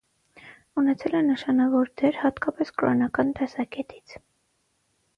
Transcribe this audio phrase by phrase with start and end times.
[0.81, 4.21] Ունեցել է նշանավոր դեր հատկապես կրոնական տեսակետից։